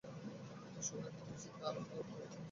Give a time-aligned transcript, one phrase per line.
[0.71, 2.39] এ সময়ে খুব নিশ্চিন্ত আর আরামবোধ করতাম।